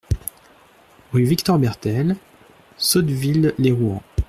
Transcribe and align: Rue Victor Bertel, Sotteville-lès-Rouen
Rue 1.13 1.25
Victor 1.25 1.59
Bertel, 1.59 2.15
Sotteville-lès-Rouen 2.79 4.01